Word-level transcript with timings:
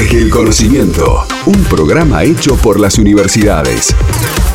Desde 0.00 0.22
el 0.22 0.30
conocimiento, 0.30 1.24
un 1.44 1.62
programa 1.64 2.24
hecho 2.24 2.56
por 2.56 2.80
las 2.80 2.96
universidades. 2.96 3.94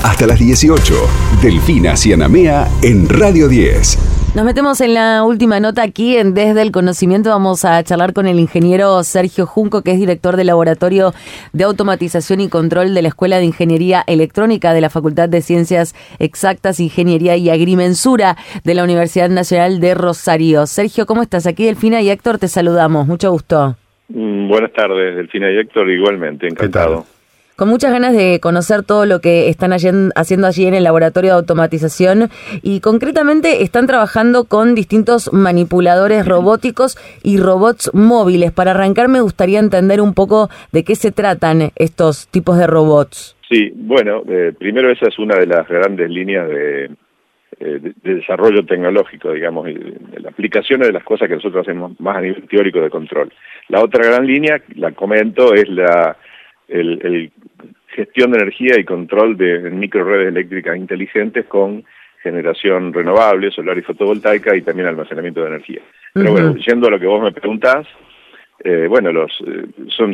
Hasta 0.01 0.25
las 0.25 0.39
18, 0.39 0.95
Delfina 1.39 1.95
Cianamea 1.95 2.67
en 2.81 3.07
Radio 3.07 3.47
10. 3.47 3.99
Nos 4.33 4.43
metemos 4.43 4.81
en 4.81 4.95
la 4.95 5.23
última 5.23 5.59
nota 5.59 5.83
aquí 5.83 6.17
en 6.17 6.33
Desde 6.33 6.63
el 6.63 6.71
Conocimiento. 6.71 7.29
Vamos 7.29 7.63
a 7.63 7.83
charlar 7.83 8.13
con 8.13 8.25
el 8.25 8.39
ingeniero 8.39 9.03
Sergio 9.03 9.45
Junco, 9.45 9.83
que 9.83 9.91
es 9.91 9.99
director 9.99 10.35
del 10.35 10.47
Laboratorio 10.47 11.13
de 11.53 11.63
Automatización 11.63 12.41
y 12.41 12.49
Control 12.49 12.95
de 12.95 13.03
la 13.03 13.09
Escuela 13.09 13.37
de 13.37 13.45
Ingeniería 13.45 14.03
Electrónica 14.07 14.73
de 14.73 14.81
la 14.81 14.89
Facultad 14.89 15.29
de 15.29 15.43
Ciencias 15.43 15.93
Exactas, 16.17 16.79
Ingeniería 16.79 17.37
y 17.37 17.51
Agrimensura 17.51 18.35
de 18.63 18.73
la 18.73 18.83
Universidad 18.83 19.29
Nacional 19.29 19.79
de 19.79 19.93
Rosario. 19.93 20.65
Sergio, 20.65 21.05
¿cómo 21.05 21.21
estás? 21.21 21.45
Aquí 21.45 21.65
Delfina 21.65 22.01
y 22.01 22.09
Héctor 22.09 22.39
te 22.39 22.47
saludamos. 22.47 23.05
Mucho 23.05 23.31
gusto. 23.31 23.75
Mm, 24.09 24.47
buenas 24.47 24.71
tardes, 24.73 25.15
Delfina 25.15 25.51
y 25.51 25.57
Héctor, 25.57 25.89
igualmente, 25.89 26.47
encantado. 26.47 27.05
Con 27.55 27.69
muchas 27.69 27.93
ganas 27.93 28.13
de 28.13 28.41
conocer 28.41 28.83
todo 28.83 29.05
lo 29.05 29.21
que 29.21 29.47
están 29.47 29.71
haciendo 29.71 30.47
allí 30.47 30.65
en 30.65 30.73
el 30.73 30.83
laboratorio 30.83 31.31
de 31.31 31.37
automatización 31.37 32.29
y 32.61 32.81
concretamente 32.81 33.63
están 33.63 33.87
trabajando 33.87 34.43
con 34.43 34.75
distintos 34.75 35.31
manipuladores 35.31 36.27
robóticos 36.27 36.97
y 37.23 37.37
robots 37.37 37.91
móviles. 37.93 38.51
Para 38.51 38.71
arrancar 38.71 39.07
me 39.07 39.21
gustaría 39.21 39.59
entender 39.59 40.01
un 40.01 40.13
poco 40.13 40.49
de 40.73 40.83
qué 40.83 40.95
se 40.95 41.13
tratan 41.13 41.71
estos 41.77 42.27
tipos 42.27 42.57
de 42.57 42.67
robots. 42.67 43.37
Sí, 43.49 43.71
bueno, 43.73 44.23
eh, 44.27 44.51
primero 44.59 44.91
esa 44.91 45.07
es 45.07 45.17
una 45.17 45.37
de 45.37 45.47
las 45.47 45.65
grandes 45.65 46.09
líneas 46.09 46.49
de, 46.49 46.89
de, 47.59 47.93
desarrollo 48.03 48.65
tecnológico, 48.65 49.31
digamos, 49.31 49.65
de, 49.65 49.97
la 50.19 50.29
aplicación 50.29 50.81
de 50.81 50.91
las 50.91 51.03
cosas 51.03 51.27
que 51.27 51.35
nosotros 51.35 51.65
hacemos 51.67 51.99
más 51.99 52.17
a 52.17 52.21
nivel 52.21 52.47
teórico 52.47 52.81
de 52.81 52.89
control. 52.89 53.31
La 53.69 53.81
otra 53.81 54.05
gran 54.05 54.25
línea, 54.25 54.61
la 54.75 54.91
comento, 54.91 55.53
es 55.53 55.67
la 55.69 56.17
el, 56.67 57.31
gestión 57.87 58.31
de 58.31 58.39
energía 58.39 58.77
y 58.77 58.83
control 58.83 59.37
de 59.37 59.69
microredes 59.71 60.27
eléctricas 60.27 60.75
inteligentes 60.75 61.45
con 61.45 61.85
generación 62.21 62.91
renovable, 62.91 63.51
solar 63.51 63.77
y 63.77 63.83
fotovoltaica 63.83 64.55
y 64.55 64.63
también 64.63 64.89
almacenamiento 64.89 65.41
de 65.41 65.47
energía. 65.47 65.81
Pero 66.13 66.31
bueno, 66.31 66.55
yendo 66.55 66.87
a 66.87 66.91
lo 66.91 66.99
que 66.99 67.05
vos 67.05 67.21
me 67.21 67.31
preguntás, 67.31 67.87
eh, 68.63 68.87
bueno, 68.89 69.11
los 69.11 69.31
eh, 69.45 69.65
son 69.89 70.13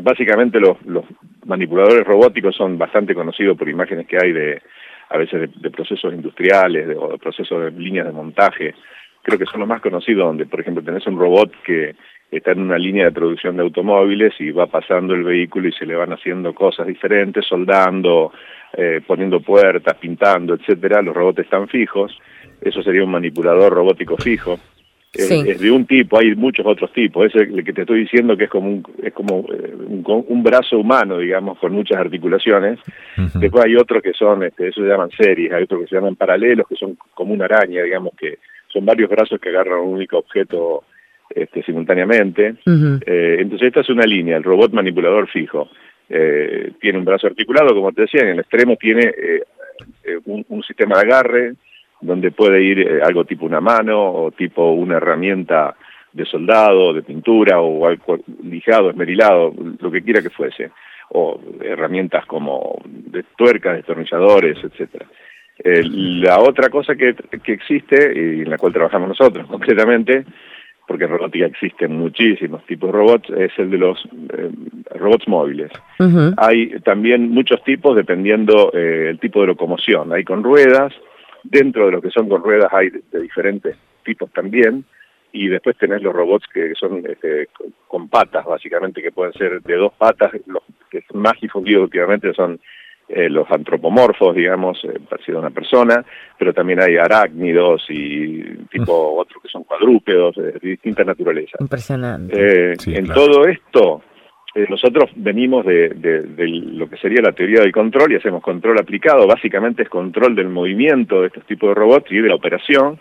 básicamente 0.00 0.60
los, 0.60 0.76
los 0.84 1.04
manipuladores 1.46 2.06
robóticos 2.06 2.54
son 2.54 2.76
bastante 2.76 3.14
conocidos 3.14 3.56
por 3.56 3.68
imágenes 3.68 4.06
que 4.06 4.18
hay 4.22 4.32
de 4.32 4.62
a 5.10 5.18
veces 5.18 5.50
de, 5.54 5.70
procesos 5.70 6.12
industriales 6.12 6.96
o 6.98 7.08
de 7.12 7.18
procesos 7.18 7.64
de 7.64 7.70
líneas 7.80 8.06
de 8.06 8.12
montaje. 8.12 8.74
Creo 9.22 9.38
que 9.38 9.46
son 9.46 9.60
los 9.60 9.68
más 9.68 9.80
conocidos 9.80 10.26
donde, 10.26 10.46
por 10.46 10.60
ejemplo, 10.60 10.82
tenés 10.82 11.06
un 11.06 11.18
robot 11.18 11.52
que 11.64 11.94
está 12.30 12.52
en 12.52 12.60
una 12.60 12.78
línea 12.78 13.06
de 13.06 13.12
producción 13.12 13.56
de 13.56 13.62
automóviles 13.62 14.34
y 14.38 14.50
va 14.50 14.66
pasando 14.66 15.14
el 15.14 15.24
vehículo 15.24 15.68
y 15.68 15.72
se 15.72 15.86
le 15.86 15.94
van 15.94 16.12
haciendo 16.12 16.54
cosas 16.54 16.86
diferentes, 16.86 17.46
soldando, 17.46 18.32
eh, 18.76 19.00
poniendo 19.06 19.40
puertas, 19.40 19.96
pintando, 19.96 20.54
etcétera. 20.54 21.02
Los 21.02 21.14
robots 21.14 21.40
están 21.40 21.68
fijos. 21.68 22.18
Eso 22.60 22.82
sería 22.82 23.04
un 23.04 23.10
manipulador 23.10 23.72
robótico 23.72 24.16
fijo. 24.16 24.58
Es, 25.12 25.60
de 25.60 25.70
un 25.70 25.86
tipo, 25.86 26.18
hay 26.18 26.34
muchos 26.34 26.66
otros 26.66 26.92
tipos. 26.92 27.26
Ese 27.26 27.44
el 27.44 27.64
que 27.64 27.72
te 27.72 27.82
estoy 27.82 28.00
diciendo 28.00 28.36
que 28.36 28.44
es 28.44 28.50
como 28.50 28.68
un, 28.68 28.82
es 29.02 29.12
como 29.12 29.46
eh, 29.52 29.74
un, 30.04 30.42
brazo 30.42 30.78
humano, 30.78 31.18
digamos, 31.18 31.58
con 31.58 31.72
muchas 31.72 31.98
articulaciones. 31.98 32.78
Después 33.34 33.64
hay 33.64 33.76
otros 33.76 34.02
que 34.02 34.12
son, 34.12 34.42
este, 34.44 34.68
eso 34.68 34.82
se 34.82 34.88
llaman 34.88 35.10
series, 35.16 35.52
hay 35.52 35.64
otros 35.64 35.82
que 35.82 35.88
se 35.88 35.94
llaman 35.94 36.16
paralelos, 36.16 36.68
que 36.68 36.76
son 36.76 36.96
como 37.14 37.32
una 37.32 37.46
araña, 37.46 37.82
digamos, 37.82 38.12
que 38.18 38.38
son 38.72 38.84
varios 38.84 39.08
brazos 39.08 39.40
que 39.40 39.48
agarran 39.48 39.80
un 39.80 39.94
único 39.94 40.18
objeto 40.18 40.84
este, 41.30 41.62
simultáneamente. 41.62 42.56
Eh, 42.66 43.36
entonces 43.40 43.68
esta 43.68 43.80
es 43.80 43.88
una 43.90 44.04
línea, 44.04 44.36
el 44.36 44.44
robot 44.44 44.72
manipulador 44.72 45.28
fijo. 45.28 45.68
Eh, 46.08 46.72
tiene 46.80 46.98
un 46.98 47.04
brazo 47.04 47.26
articulado, 47.26 47.74
como 47.74 47.92
te 47.92 48.02
decía, 48.02 48.22
en 48.22 48.28
el 48.28 48.40
extremo 48.40 48.76
tiene 48.76 49.12
eh, 49.16 49.42
un, 50.24 50.62
sistema 50.62 50.96
de 50.96 51.02
agarre 51.02 51.54
donde 52.00 52.30
puede 52.30 52.62
ir 52.62 53.00
algo 53.02 53.24
tipo 53.24 53.46
una 53.46 53.60
mano 53.60 54.12
o 54.12 54.30
tipo 54.30 54.70
una 54.72 54.96
herramienta 54.96 55.74
de 56.12 56.24
soldado, 56.24 56.92
de 56.92 57.02
pintura 57.02 57.60
o 57.60 57.86
algo 57.86 58.18
lijado, 58.42 58.90
esmerilado, 58.90 59.52
lo 59.80 59.90
que 59.90 60.02
quiera 60.02 60.22
que 60.22 60.30
fuese, 60.30 60.70
o 61.10 61.40
herramientas 61.60 62.26
como 62.26 62.80
de 62.84 63.24
tuercas, 63.36 63.76
destornilladores, 63.76 64.58
etcétera. 64.62 65.06
la 65.64 66.40
otra 66.40 66.68
cosa 66.68 66.94
que, 66.94 67.14
que 67.42 67.52
existe 67.52 68.12
y 68.14 68.42
en 68.42 68.50
la 68.50 68.58
cual 68.58 68.72
trabajamos 68.72 69.08
nosotros 69.08 69.46
concretamente 69.50 70.24
porque 70.88 71.04
en 71.04 71.10
robótica 71.10 71.44
existen 71.44 71.98
muchísimos 71.98 72.64
tipos 72.64 72.90
de 72.90 72.98
robots, 72.98 73.30
es 73.36 73.52
el 73.58 73.70
de 73.70 73.76
los 73.76 74.02
eh, 74.32 74.50
robots 74.98 75.28
móviles. 75.28 75.70
Hay 76.38 76.80
también 76.80 77.28
muchos 77.30 77.62
tipos 77.62 77.94
dependiendo 77.94 78.72
eh, 78.72 79.10
el 79.10 79.20
tipo 79.20 79.42
de 79.42 79.48
locomoción. 79.48 80.14
Hay 80.14 80.24
con 80.24 80.42
ruedas, 80.42 80.94
dentro 81.50 81.86
de 81.86 81.92
lo 81.92 82.02
que 82.02 82.10
son 82.10 82.28
con 82.28 82.42
ruedas 82.42 82.72
hay 82.72 82.90
de, 82.90 83.20
diferentes 83.20 83.76
tipos 84.04 84.30
también, 84.32 84.84
y 85.32 85.48
después 85.48 85.76
tenés 85.76 86.02
los 86.02 86.14
robots 86.14 86.46
que 86.52 86.72
son 86.74 87.04
este, 87.06 87.48
con 87.86 88.08
patas, 88.08 88.46
básicamente, 88.46 89.02
que 89.02 89.12
pueden 89.12 89.32
ser 89.34 89.62
de 89.62 89.76
dos 89.76 89.92
patas, 89.92 90.32
los 90.46 90.62
que 90.90 91.02
más 91.12 91.34
difundidos 91.40 91.84
últimamente 91.84 92.32
son 92.32 92.58
eh, 93.08 93.30
los 93.30 93.50
antropomorfos, 93.50 94.34
digamos, 94.36 94.78
eh, 94.84 95.00
parecido 95.08 95.38
a 95.38 95.40
una 95.40 95.50
persona, 95.50 96.04
pero 96.38 96.52
también 96.52 96.82
hay 96.82 96.98
arácnidos 96.98 97.82
y 97.88 98.42
tipo 98.70 99.14
otros 99.16 99.42
que 99.42 99.48
son 99.48 99.64
cuadrúpedos, 99.64 100.36
de 100.36 100.52
distintas 100.60 101.06
naturalezas. 101.06 101.58
Impresionante. 101.58 102.72
Eh, 102.72 102.76
en 102.86 103.06
todo 103.06 103.46
esto, 103.46 104.02
nosotros 104.68 105.10
venimos 105.16 105.64
de, 105.64 105.94
lo 106.72 106.88
que 106.88 106.96
sería 106.96 107.20
la 107.22 107.32
teoría 107.32 107.60
del 107.60 107.72
control 107.72 108.12
y 108.12 108.16
hacemos 108.16 108.42
control 108.42 108.78
aplicado, 108.78 109.26
básicamente 109.26 109.82
es 109.82 109.88
control 109.88 110.34
del 110.34 110.48
movimiento 110.48 111.20
de 111.20 111.28
estos 111.28 111.44
tipos 111.44 111.70
de 111.70 111.74
robots 111.74 112.10
y 112.10 112.18
de 112.18 112.28
la 112.28 112.34
operación, 112.34 112.98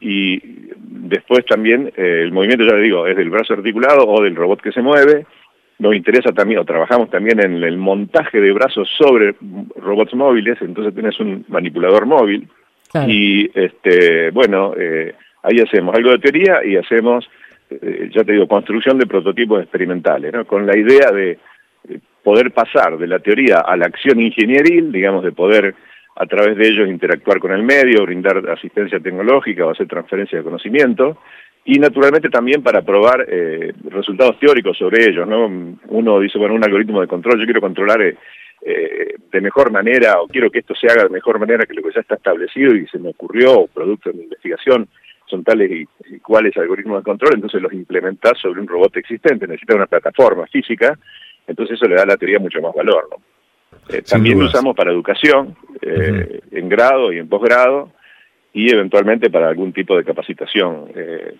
y 0.00 0.40
después 0.78 1.44
también 1.44 1.92
el 1.96 2.32
movimiento, 2.32 2.64
ya 2.64 2.74
le 2.74 2.82
digo, 2.82 3.06
es 3.06 3.16
del 3.16 3.30
brazo 3.30 3.54
articulado 3.54 4.06
o 4.08 4.22
del 4.22 4.34
robot 4.34 4.62
que 4.62 4.72
se 4.72 4.80
mueve, 4.80 5.26
nos 5.80 5.94
interesa 5.94 6.32
también, 6.32 6.60
o 6.60 6.64
trabajamos 6.64 7.10
también 7.10 7.42
en 7.42 7.62
el 7.64 7.78
montaje 7.78 8.40
de 8.40 8.52
brazos 8.52 8.88
sobre 8.98 9.34
robots 9.76 10.14
móviles, 10.14 10.58
entonces 10.60 10.94
tienes 10.94 11.18
un 11.20 11.44
manipulador 11.48 12.06
móvil. 12.06 12.48
Y, 13.06 13.50
este 13.58 14.30
bueno, 14.30 14.74
eh, 14.76 15.14
ahí 15.42 15.60
hacemos 15.60 15.94
algo 15.94 16.10
de 16.10 16.18
teoría 16.18 16.64
y 16.64 16.76
hacemos, 16.76 17.24
eh, 17.24 17.30
ya 18.10 18.24
te 18.24 18.32
digo, 18.32 18.48
construcción 18.48 18.98
de 18.98 19.06
prototipos 19.06 19.62
experimentales, 19.62 20.32
¿no? 20.32 20.44
Con 20.44 20.66
la 20.66 20.76
idea 20.76 21.10
de 21.12 21.38
poder 22.22 22.50
pasar 22.52 22.98
de 22.98 23.06
la 23.06 23.18
teoría 23.18 23.60
a 23.60 23.76
la 23.76 23.86
acción 23.86 24.20
ingenieril, 24.20 24.92
digamos, 24.92 25.24
de 25.24 25.32
poder 25.32 25.74
a 26.16 26.26
través 26.26 26.56
de 26.56 26.68
ellos 26.68 26.88
interactuar 26.88 27.38
con 27.38 27.52
el 27.52 27.62
medio, 27.62 28.04
brindar 28.04 28.48
asistencia 28.50 29.00
tecnológica 29.00 29.64
o 29.64 29.70
hacer 29.70 29.86
transferencia 29.86 30.38
de 30.38 30.44
conocimiento, 30.44 31.18
y 31.64 31.78
naturalmente 31.78 32.28
también 32.28 32.62
para 32.62 32.82
probar 32.82 33.26
eh, 33.28 33.72
resultados 33.84 34.38
teóricos 34.38 34.76
sobre 34.76 35.08
ellos. 35.08 35.26
¿no? 35.26 35.46
Uno 35.88 36.20
dice, 36.20 36.38
bueno, 36.38 36.54
un 36.54 36.64
algoritmo 36.64 37.00
de 37.00 37.06
control, 37.06 37.38
yo 37.38 37.44
quiero 37.44 37.60
controlar 37.60 38.02
eh, 38.02 38.16
eh, 38.62 39.14
de 39.30 39.40
mejor 39.40 39.70
manera 39.70 40.20
o 40.20 40.26
quiero 40.26 40.50
que 40.50 40.58
esto 40.58 40.74
se 40.74 40.86
haga 40.86 41.04
de 41.04 41.10
mejor 41.10 41.38
manera 41.38 41.64
que 41.64 41.74
lo 41.74 41.82
que 41.82 41.94
ya 41.94 42.00
está 42.00 42.16
establecido 42.16 42.74
y 42.74 42.86
se 42.88 42.98
me 42.98 43.10
ocurrió, 43.10 43.60
o 43.60 43.66
producto 43.68 44.10
de 44.10 44.16
mi 44.16 44.24
investigación, 44.24 44.88
son 45.30 45.44
tales 45.44 45.70
y, 45.70 46.18
cuáles 46.18 46.56
algoritmos 46.56 46.98
de 46.98 47.04
control, 47.04 47.34
entonces 47.34 47.62
los 47.62 47.72
implementas 47.72 48.38
sobre 48.38 48.60
un 48.60 48.68
robot 48.68 48.96
existente, 48.96 49.46
necesita 49.46 49.76
una 49.76 49.86
plataforma 49.86 50.46
física, 50.46 50.98
entonces 51.46 51.76
eso 51.76 51.88
le 51.88 51.94
da 51.94 52.02
a 52.02 52.06
la 52.06 52.16
teoría 52.16 52.38
mucho 52.38 52.60
más 52.60 52.74
valor. 52.74 53.08
¿no? 53.10 53.16
también 54.08 54.38
lo 54.38 54.46
usamos 54.46 54.76
para 54.76 54.90
educación, 54.90 55.56
en 55.82 56.68
grado 56.68 57.12
y 57.12 57.18
en 57.18 57.28
posgrado, 57.28 57.92
y 58.52 58.72
eventualmente 58.72 59.30
para 59.30 59.48
algún 59.48 59.72
tipo 59.72 59.96
de 59.96 60.04
capacitación 60.04 60.88
eh, 60.94 61.34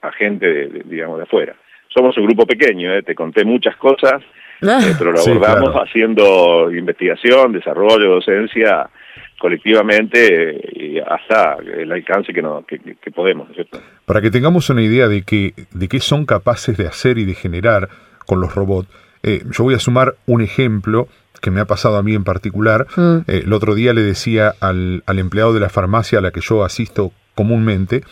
a, 0.00 0.12
gente, 0.12 0.46
de, 0.46 0.82
digamos, 0.84 1.18
de 1.18 1.24
afuera. 1.24 1.54
Somos 1.88 2.16
un 2.16 2.26
grupo 2.26 2.46
pequeño, 2.46 2.94
eh, 2.94 3.02
te 3.02 3.14
conté 3.14 3.44
muchas 3.44 3.76
cosas, 3.76 4.22
ah. 4.62 4.80
eh, 4.82 4.94
pero 4.98 5.12
lo 5.12 5.20
abordamos 5.20 5.74
haciendo 5.74 6.70
investigación, 6.72 7.52
desarrollo, 7.52 8.10
docencia 8.10 8.88
colectivamente 9.38 10.60
y 10.72 10.98
hasta 10.98 11.56
el 11.56 11.90
alcance 11.92 12.32
que, 12.32 12.42
no, 12.42 12.64
que, 12.66 13.10
podemos. 13.10 13.48
Para 14.04 14.20
que 14.20 14.30
tengamos 14.30 14.68
una 14.70 14.82
idea 14.82 15.08
de, 15.08 15.22
que, 15.22 15.54
de 15.70 15.88
qué 15.88 16.00
son 16.00 16.26
capaces 16.26 16.76
de 16.76 16.86
hacer 16.86 17.18
y 17.18 17.24
de 17.24 17.34
generar 17.34 17.88
con 18.26 18.40
los 18.40 18.54
robots, 18.54 18.88
yo 19.22 19.64
voy 19.64 19.74
a 19.74 19.78
sumar 19.78 20.14
un 20.26 20.42
ejemplo 20.42 21.08
que 21.40 21.50
me 21.50 21.60
ha 21.60 21.66
pasado 21.66 21.96
a 21.96 22.02
mí 22.02 22.14
en 22.14 22.24
particular. 22.24 22.86
Mm. 22.96 23.18
Eh, 23.26 23.42
el 23.44 23.52
otro 23.52 23.74
día 23.74 23.92
le 23.92 24.02
decía 24.02 24.54
al, 24.60 25.02
al, 25.06 25.18
empleado 25.18 25.52
de 25.52 25.60
la 25.60 25.68
farmacia 25.68 26.18
a 26.18 26.22
la 26.22 26.30
que 26.30 26.40
yo 26.40 26.64
asisto 26.64 27.12
comúnmente 27.34 28.02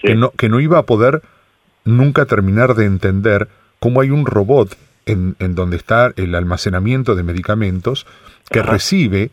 que, 0.00 0.14
no, 0.14 0.30
que 0.30 0.48
no 0.48 0.60
iba 0.60 0.78
a 0.78 0.86
poder 0.86 1.22
nunca 1.84 2.26
terminar 2.26 2.74
de 2.74 2.86
entender 2.86 3.48
cómo 3.78 4.00
hay 4.00 4.10
un 4.10 4.26
robot 4.26 4.76
en, 5.06 5.36
en 5.38 5.54
donde 5.54 5.76
está 5.76 6.12
el 6.16 6.34
almacenamiento 6.34 7.14
de 7.14 7.22
medicamentos 7.22 8.06
que 8.50 8.62
recibe 8.62 9.30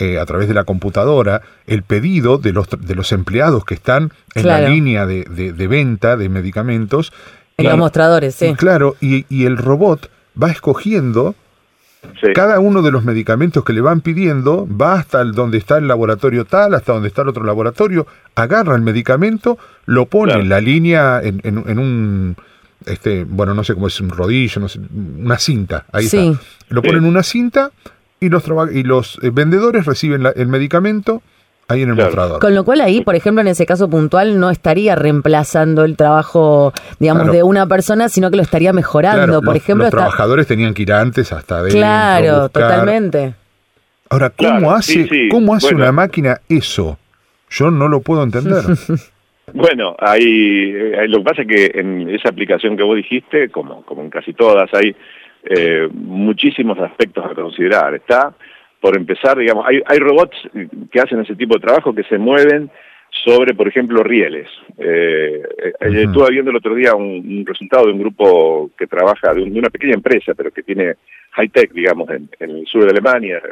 eh, 0.00 0.18
a 0.18 0.26
través 0.26 0.48
de 0.48 0.54
la 0.54 0.64
computadora 0.64 1.42
el 1.66 1.82
pedido 1.82 2.38
de 2.38 2.52
los, 2.52 2.68
de 2.70 2.94
los 2.94 3.12
empleados 3.12 3.64
que 3.64 3.74
están 3.74 4.12
en 4.34 4.46
la 4.46 4.60
línea 4.60 5.06
de, 5.06 5.24
de, 5.24 5.52
de, 5.52 5.66
venta 5.68 6.16
de 6.16 6.28
medicamentos. 6.28 7.12
En 7.56 7.66
los 7.66 7.78
mostradores, 7.78 8.34
sí. 8.34 8.54
claro, 8.54 8.96
y, 9.00 9.26
y 9.28 9.44
el 9.44 9.56
robot 9.58 10.10
va 10.40 10.50
escogiendo 10.50 11.34
cada 12.34 12.60
uno 12.60 12.82
de 12.82 12.90
los 12.90 13.04
medicamentos 13.04 13.64
que 13.64 13.72
le 13.72 13.80
van 13.80 14.00
pidiendo 14.00 14.66
va 14.66 14.94
hasta 14.94 15.20
el, 15.20 15.32
donde 15.32 15.58
está 15.58 15.78
el 15.78 15.86
laboratorio 15.86 16.44
tal, 16.44 16.74
hasta 16.74 16.92
donde 16.92 17.08
está 17.08 17.22
el 17.22 17.28
otro 17.28 17.44
laboratorio, 17.44 18.06
agarra 18.34 18.74
el 18.74 18.82
medicamento, 18.82 19.58
lo 19.86 20.06
pone 20.06 20.32
en 20.32 20.48
la 20.48 20.60
línea, 20.60 21.20
en, 21.22 21.40
en, 21.44 21.78
un, 21.78 22.36
este, 22.86 23.24
bueno, 23.24 23.52
no 23.54 23.64
sé 23.64 23.74
cómo 23.74 23.86
es, 23.86 24.00
un 24.00 24.10
rodillo, 24.10 24.60
no 24.60 24.68
sé, 24.68 24.80
una 25.18 25.38
cinta, 25.38 25.84
ahí 25.92 26.06
está. 26.06 26.40
Lo 26.68 26.82
pone 26.82 26.98
en 26.98 27.04
una 27.04 27.22
cinta 27.22 27.70
y 28.20 28.28
los, 28.28 28.44
y 28.72 28.82
los 28.82 29.18
eh, 29.22 29.30
vendedores 29.32 29.86
reciben 29.86 30.26
el 30.36 30.46
medicamento 30.46 31.22
ahí 31.70 31.82
en 31.82 31.90
el 31.90 31.94
mostrador. 31.94 32.40
Con 32.40 32.54
lo 32.54 32.64
cual 32.64 32.80
ahí, 32.80 33.02
por 33.02 33.14
ejemplo, 33.14 33.40
en 33.40 33.48
ese 33.48 33.64
caso 33.64 33.88
puntual, 33.88 34.38
no 34.38 34.50
estaría 34.50 34.94
reemplazando 34.96 35.84
el 35.84 35.96
trabajo, 35.96 36.72
digamos, 36.98 37.32
de 37.32 37.42
una 37.42 37.66
persona, 37.66 38.08
sino 38.08 38.30
que 38.30 38.36
lo 38.36 38.42
estaría 38.42 38.72
mejorando. 38.72 39.40
por 39.40 39.54
los, 39.54 39.56
ejemplo, 39.56 39.84
los 39.84 39.90
trabajadores 39.90 40.46
tenían 40.46 40.74
que 40.74 40.82
ir 40.82 40.92
antes 40.92 41.32
hasta 41.32 41.58
adentro. 41.58 41.78
Claro, 41.78 42.48
totalmente. 42.48 43.34
Ahora, 44.10 44.30
¿cómo 44.30 44.72
hace, 44.72 45.28
¿cómo 45.30 45.54
hace 45.54 45.74
una 45.74 45.92
máquina 45.92 46.40
eso? 46.48 46.98
Yo 47.48 47.70
no 47.70 47.88
lo 47.88 48.00
puedo 48.00 48.22
entender. 48.22 48.64
bueno, 49.54 49.94
hay, 49.98 50.24
eh, 50.24 51.08
lo 51.08 51.18
que 51.18 51.24
pasa 51.24 51.42
es 51.42 51.48
que 51.48 51.70
en 51.74 52.10
esa 52.10 52.28
aplicación 52.28 52.76
que 52.76 52.82
vos 52.82 52.96
dijiste, 52.96 53.48
como, 53.50 53.82
como 53.84 54.02
en 54.02 54.10
casi 54.10 54.32
todas, 54.32 54.68
hay 54.74 54.96
eh, 55.44 55.88
muchísimos 55.92 56.78
aspectos 56.78 57.24
a 57.24 57.34
considerar. 57.34 57.94
Está 57.94 58.34
por 58.80 58.96
empezar, 58.96 59.36
digamos, 59.36 59.66
hay, 59.66 59.82
hay 59.86 59.98
robots 59.98 60.36
que 60.90 61.00
hacen 61.00 61.20
ese 61.20 61.36
tipo 61.36 61.54
de 61.54 61.60
trabajo 61.60 61.94
que 61.94 62.02
se 62.04 62.18
mueven 62.18 62.70
sobre, 63.24 63.54
por 63.54 63.68
ejemplo, 63.68 64.02
rieles. 64.02 64.48
Eh, 64.78 65.42
eh 65.58 65.72
Estuve 65.80 66.30
viendo 66.30 66.50
el 66.50 66.56
otro 66.56 66.74
día 66.74 66.94
un, 66.94 67.44
resultado 67.46 67.86
de 67.86 67.92
un 67.92 67.98
grupo 67.98 68.70
que 68.78 68.86
trabaja, 68.86 69.34
de, 69.34 69.42
una 69.42 69.68
pequeña 69.68 69.94
empresa, 69.94 70.32
pero 70.34 70.50
que 70.50 70.62
tiene 70.62 70.94
high-tech, 71.32 71.72
digamos, 71.72 72.08
en, 72.10 72.28
el 72.38 72.66
sur 72.66 72.84
de 72.84 72.90
Alemania, 72.90 73.42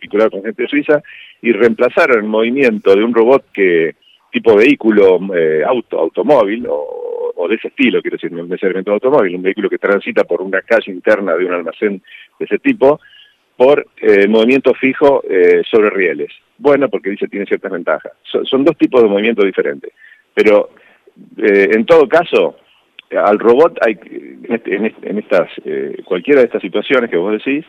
vinculado 0.00 0.30
con 0.30 0.42
gente 0.42 0.62
de 0.62 0.68
Suiza, 0.68 1.02
y 1.42 1.52
reemplazaron 1.52 2.18
el 2.18 2.24
movimiento 2.24 2.94
de 2.94 3.04
un 3.04 3.14
robot 3.14 3.44
que 3.52 3.94
tipo 4.30 4.54
vehículo, 4.54 5.18
eh, 5.34 5.62
auto, 5.66 5.98
automóvil, 5.98 6.66
o, 6.68 7.19
o, 7.40 7.48
de 7.48 7.56
ese 7.56 7.68
estilo, 7.68 8.02
quiero 8.02 8.16
decir, 8.16 8.32
no 8.32 8.42
necesariamente 8.44 8.90
automóvil, 8.90 9.36
un 9.36 9.42
vehículo 9.42 9.70
que 9.70 9.78
transita 9.78 10.24
por 10.24 10.42
una 10.42 10.62
calle 10.62 10.92
interna 10.92 11.34
de 11.34 11.44
un 11.44 11.54
almacén 11.54 12.02
de 12.38 12.44
ese 12.44 12.58
tipo, 12.58 13.00
por 13.56 13.86
eh, 14.00 14.26
movimiento 14.26 14.72
fijo 14.74 15.22
eh, 15.28 15.62
sobre 15.70 15.90
rieles. 15.90 16.32
Bueno, 16.56 16.88
porque 16.88 17.10
dice 17.10 17.28
tiene 17.28 17.46
ciertas 17.46 17.72
ventajas. 17.72 18.12
son 18.22 18.64
dos 18.64 18.76
tipos 18.76 19.02
de 19.02 19.08
movimiento 19.08 19.44
diferentes. 19.44 19.92
Pero 20.34 20.70
eh, 21.36 21.70
en 21.72 21.84
todo 21.84 22.08
caso, 22.08 22.56
al 23.10 23.38
robot 23.38 23.78
hay 23.84 23.98
en, 24.02 24.54
este, 24.54 24.76
en, 24.76 25.18
estas 25.18 25.50
eh, 25.64 26.02
cualquiera 26.04 26.40
de 26.40 26.46
estas 26.46 26.62
situaciones 26.62 27.10
que 27.10 27.16
vos 27.16 27.32
decís, 27.32 27.64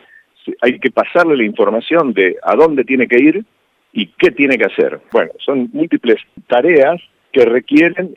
hay 0.60 0.78
que 0.78 0.90
pasarle 0.90 1.36
la 1.36 1.44
información 1.44 2.12
de 2.12 2.36
a 2.42 2.54
dónde 2.54 2.84
tiene 2.84 3.06
que 3.06 3.22
ir 3.22 3.44
y 3.92 4.06
qué 4.06 4.30
tiene 4.30 4.56
que 4.56 4.66
hacer. 4.66 5.00
Bueno, 5.12 5.32
son 5.38 5.68
múltiples 5.72 6.18
tareas 6.46 7.00
que 7.32 7.44
requieren 7.44 8.14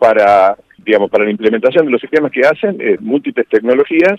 para 0.00 0.56
digamos 0.78 1.10
para 1.10 1.24
la 1.24 1.30
implementación 1.30 1.86
de 1.86 1.92
los 1.92 2.00
sistemas 2.00 2.32
que 2.32 2.40
hacen 2.40 2.78
múltiples 3.00 3.46
tecnologías 3.48 4.18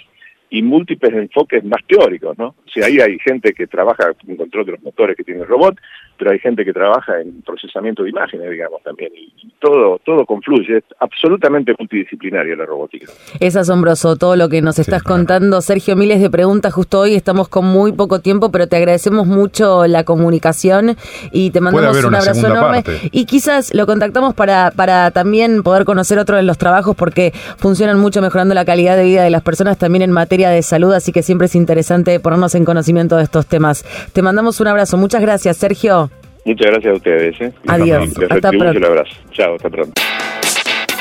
y 0.52 0.62
múltiples 0.62 1.14
enfoques 1.14 1.64
más 1.64 1.82
teóricos, 1.88 2.38
¿no? 2.38 2.48
O 2.48 2.70
sea, 2.74 2.86
ahí 2.86 3.00
hay 3.00 3.18
gente 3.20 3.54
que 3.54 3.68
trabaja 3.68 4.12
en 4.28 4.36
control 4.36 4.66
de 4.66 4.74
los 4.74 4.84
motores 4.84 5.16
que 5.16 5.24
tiene 5.24 5.42
el 5.42 5.48
robot, 5.48 5.78
pero 6.18 6.32
hay 6.32 6.40
gente 6.40 6.66
que 6.66 6.74
trabaja 6.74 7.22
en 7.22 7.42
procesamiento 7.42 8.04
de 8.04 8.10
imágenes, 8.10 8.52
digamos, 8.52 8.84
también, 8.84 9.14
y, 9.16 9.51
todo, 9.62 10.00
todo 10.04 10.26
confluye, 10.26 10.80
es 10.80 10.84
absolutamente 11.00 11.74
multidisciplinaria 11.78 12.56
la 12.56 12.66
robótica. 12.66 13.12
Es 13.40 13.56
asombroso 13.56 14.16
todo 14.18 14.36
lo 14.36 14.50
que 14.50 14.62
nos 14.62 14.80
estás 14.80 15.04
contando, 15.04 15.62
Sergio, 15.62 15.96
miles 15.96 16.20
de 16.20 16.30
preguntas 16.30 16.74
justo 16.74 17.00
hoy, 17.00 17.14
estamos 17.14 17.48
con 17.48 17.66
muy 17.66 17.92
poco 17.92 18.20
tiempo, 18.20 18.52
pero 18.52 18.68
te 18.68 18.76
agradecemos 18.76 19.28
mucho 19.28 19.88
la 19.88 20.04
comunicación 20.04 20.98
y 21.32 21.52
te 21.52 21.62
mandamos 21.62 22.04
un 22.04 22.16
abrazo 22.16 22.48
enorme. 22.48 22.84
Y 23.12 23.26
quizás 23.26 23.74
lo 23.74 23.86
contactamos 23.86 24.34
para, 24.34 24.72
para 24.72 25.12
también 25.12 25.64
poder 25.64 25.86
conocer 25.86 26.18
otro 26.18 26.36
de 26.36 26.44
los 26.44 26.58
trabajos 26.58 26.96
porque 26.96 27.32
funcionan 27.58 28.00
mucho 28.00 28.22
mejorando 28.22 28.56
la 28.56 28.66
calidad 28.66 28.98
de 28.98 29.04
vida 29.04 29.24
de 29.24 29.30
las 29.30 29.44
personas 29.44 29.78
también 29.78 30.02
en 30.02 30.12
materia 30.12 30.50
de 30.50 30.64
salud, 30.64 30.92
así 30.94 31.12
que 31.12 31.22
siempre 31.22 31.46
es 31.46 31.56
interesante 31.56 32.20
ponernos 32.20 32.56
en 32.56 32.66
conocimiento 32.66 33.16
de 33.16 33.24
estos 33.24 33.46
temas. 33.46 33.86
Te 34.12 34.24
mandamos 34.24 34.60
un 34.60 34.68
abrazo. 34.68 34.98
Muchas 34.98 35.22
gracias, 35.22 35.58
Sergio. 35.58 36.10
Muchas 36.46 36.68
gracias 36.68 36.94
a 36.94 36.96
ustedes. 36.98 37.42
¿eh? 37.42 37.52
Adiós. 37.68 38.10
hasta 38.30 38.50
pronto. 38.50 38.78
Un 38.78 38.86
abrazo. 38.86 39.16
Chao, 39.32 39.56
hasta 39.56 39.70
pronto. 39.70 40.02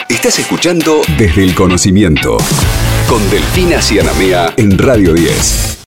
Estás 0.08 0.38
escuchando 0.38 1.00
Desde 1.16 1.44
el 1.44 1.54
Conocimiento 1.54 2.36
con 3.08 3.28
Delfina 3.30 3.80
Cianamea 3.80 4.52
en 4.56 4.76
Radio 4.76 5.14
10. 5.14 5.70